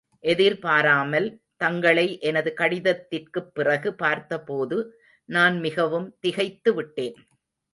[0.19, 1.41] எதிர்பாராமல்,
[1.57, 4.99] தங்களை எனது கடிதத்திற்குப் பிறகு பார்த்தபோது,
[5.25, 7.15] நான் மிகவும் திகைத்து விட்டேன்.